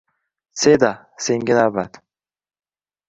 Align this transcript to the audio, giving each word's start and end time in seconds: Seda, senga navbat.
Seda, 0.61 0.91
senga 1.25 1.53
navbat. 1.59 2.01